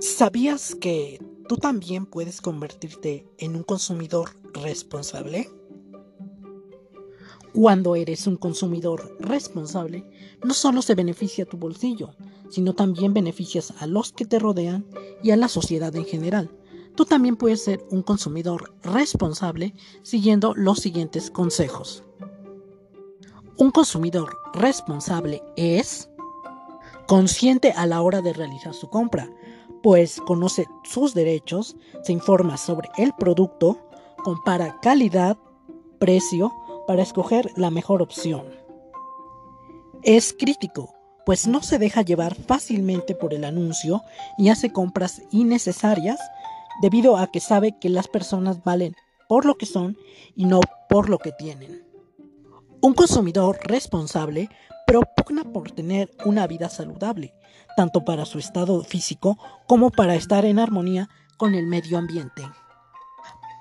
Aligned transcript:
¿Sabías 0.00 0.74
que 0.74 1.24
tú 1.48 1.56
también 1.56 2.04
puedes 2.04 2.42
convertirte 2.42 3.26
en 3.38 3.56
un 3.56 3.62
consumidor 3.62 4.36
responsable? 4.52 5.48
Cuando 7.54 7.96
eres 7.96 8.26
un 8.26 8.36
consumidor 8.36 9.16
responsable, 9.18 10.04
no 10.44 10.52
solo 10.52 10.82
se 10.82 10.94
beneficia 10.94 11.46
tu 11.46 11.56
bolsillo, 11.56 12.14
sino 12.50 12.74
también 12.74 13.14
beneficias 13.14 13.72
a 13.78 13.86
los 13.86 14.12
que 14.12 14.26
te 14.26 14.38
rodean 14.38 14.84
y 15.22 15.30
a 15.30 15.36
la 15.36 15.48
sociedad 15.48 15.96
en 15.96 16.04
general. 16.04 16.50
Tú 16.94 17.06
también 17.06 17.36
puedes 17.36 17.64
ser 17.64 17.82
un 17.90 18.02
consumidor 18.02 18.74
responsable 18.82 19.74
siguiendo 20.02 20.52
los 20.54 20.80
siguientes 20.80 21.30
consejos. 21.30 22.04
Un 23.56 23.70
consumidor 23.70 24.36
responsable 24.52 25.42
es 25.56 26.10
consciente 27.06 27.72
a 27.72 27.86
la 27.86 28.02
hora 28.02 28.20
de 28.20 28.34
realizar 28.34 28.74
su 28.74 28.90
compra, 28.90 29.30
pues 29.82 30.20
conoce 30.20 30.66
sus 30.84 31.14
derechos, 31.14 31.76
se 32.02 32.12
informa 32.12 32.56
sobre 32.56 32.88
el 32.96 33.12
producto, 33.12 33.78
compara 34.22 34.78
calidad, 34.80 35.36
precio, 35.98 36.52
para 36.86 37.02
escoger 37.02 37.50
la 37.56 37.70
mejor 37.70 38.02
opción. 38.02 38.44
Es 40.02 40.34
crítico, 40.38 40.94
pues 41.24 41.48
no 41.48 41.62
se 41.62 41.78
deja 41.78 42.02
llevar 42.02 42.34
fácilmente 42.34 43.14
por 43.14 43.34
el 43.34 43.44
anuncio 43.44 44.02
ni 44.38 44.50
hace 44.50 44.72
compras 44.72 45.22
innecesarias 45.32 46.20
debido 46.80 47.16
a 47.16 47.26
que 47.26 47.40
sabe 47.40 47.76
que 47.80 47.88
las 47.88 48.06
personas 48.06 48.62
valen 48.62 48.94
por 49.28 49.44
lo 49.44 49.56
que 49.56 49.66
son 49.66 49.96
y 50.36 50.44
no 50.44 50.60
por 50.88 51.08
lo 51.08 51.18
que 51.18 51.32
tienen. 51.32 51.84
Un 52.80 52.94
consumidor 52.94 53.58
responsable 53.64 54.48
propugna 54.86 55.44
por 55.44 55.72
tener 55.72 56.10
una 56.24 56.46
vida 56.46 56.68
saludable, 56.68 57.34
tanto 57.76 58.04
para 58.04 58.24
su 58.24 58.38
estado 58.38 58.82
físico 58.84 59.36
como 59.66 59.90
para 59.90 60.14
estar 60.14 60.44
en 60.44 60.58
armonía 60.58 61.08
con 61.36 61.54
el 61.54 61.66
medio 61.66 61.98
ambiente. 61.98 62.42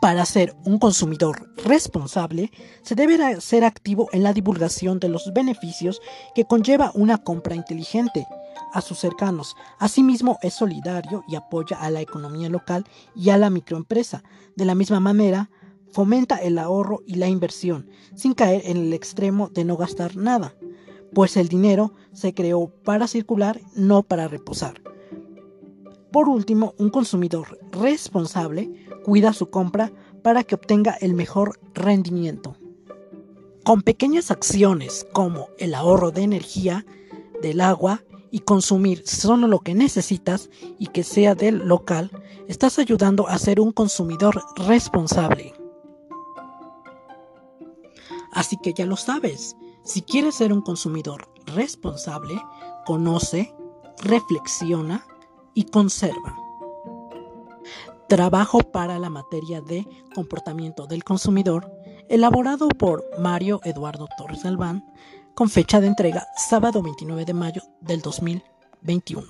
Para 0.00 0.26
ser 0.26 0.54
un 0.66 0.78
consumidor 0.78 1.50
responsable, 1.64 2.50
se 2.82 2.94
debe 2.94 3.40
ser 3.40 3.64
activo 3.64 4.10
en 4.12 4.22
la 4.22 4.34
divulgación 4.34 5.00
de 5.00 5.08
los 5.08 5.32
beneficios 5.32 6.02
que 6.34 6.44
conlleva 6.44 6.92
una 6.94 7.16
compra 7.16 7.54
inteligente 7.54 8.26
a 8.74 8.82
sus 8.82 8.98
cercanos. 8.98 9.56
Asimismo, 9.78 10.38
es 10.42 10.52
solidario 10.52 11.24
y 11.26 11.36
apoya 11.36 11.78
a 11.78 11.88
la 11.88 12.02
economía 12.02 12.50
local 12.50 12.84
y 13.16 13.30
a 13.30 13.38
la 13.38 13.48
microempresa. 13.48 14.22
De 14.56 14.66
la 14.66 14.74
misma 14.74 15.00
manera, 15.00 15.48
fomenta 15.90 16.36
el 16.36 16.58
ahorro 16.58 17.00
y 17.06 17.14
la 17.14 17.28
inversión, 17.28 17.88
sin 18.14 18.34
caer 18.34 18.62
en 18.66 18.76
el 18.76 18.92
extremo 18.92 19.48
de 19.48 19.64
no 19.64 19.78
gastar 19.78 20.16
nada, 20.16 20.54
pues 21.14 21.36
el 21.36 21.48
dinero 21.48 21.92
se 22.12 22.34
creó 22.34 22.68
para 22.84 23.06
circular, 23.06 23.60
no 23.74 24.02
para 24.02 24.28
reposar. 24.28 24.82
Por 26.12 26.28
último, 26.28 26.74
un 26.78 26.90
consumidor 26.90 27.58
responsable 27.72 28.70
cuida 29.04 29.32
su 29.32 29.50
compra 29.50 29.92
para 30.22 30.44
que 30.44 30.54
obtenga 30.54 30.96
el 31.00 31.14
mejor 31.14 31.58
rendimiento. 31.74 32.56
Con 33.64 33.82
pequeñas 33.82 34.30
acciones 34.30 35.06
como 35.12 35.48
el 35.58 35.74
ahorro 35.74 36.10
de 36.10 36.22
energía, 36.22 36.86
del 37.42 37.60
agua 37.60 38.04
y 38.30 38.40
consumir 38.40 39.06
solo 39.06 39.48
lo 39.48 39.60
que 39.60 39.74
necesitas 39.74 40.50
y 40.78 40.86
que 40.88 41.02
sea 41.02 41.34
del 41.34 41.66
local, 41.66 42.10
estás 42.48 42.78
ayudando 42.78 43.28
a 43.28 43.38
ser 43.38 43.60
un 43.60 43.72
consumidor 43.72 44.42
responsable. 44.56 45.54
Así 48.32 48.56
que 48.62 48.72
ya 48.72 48.86
lo 48.86 48.96
sabes, 48.96 49.56
si 49.84 50.02
quieres 50.02 50.34
ser 50.34 50.52
un 50.52 50.62
consumidor 50.62 51.28
responsable, 51.46 52.40
conoce, 52.86 53.54
reflexiona, 54.02 55.06
y 55.54 55.64
conserva. 55.64 56.36
Trabajo 58.08 58.58
para 58.58 58.98
la 58.98 59.08
materia 59.08 59.60
de 59.60 59.86
comportamiento 60.14 60.86
del 60.86 61.04
consumidor, 61.04 61.72
elaborado 62.08 62.68
por 62.68 63.04
Mario 63.18 63.60
Eduardo 63.64 64.06
Torres 64.18 64.42
Galván, 64.42 64.84
con 65.34 65.48
fecha 65.48 65.80
de 65.80 65.86
entrega 65.86 66.26
sábado 66.36 66.82
29 66.82 67.24
de 67.24 67.34
mayo 67.34 67.62
del 67.80 68.02
2021. 68.02 69.26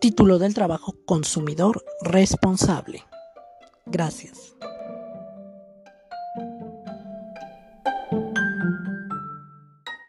Título 0.00 0.38
del 0.38 0.54
trabajo 0.54 0.94
Consumidor 1.06 1.84
responsable. 2.02 3.04
Gracias. 3.86 4.54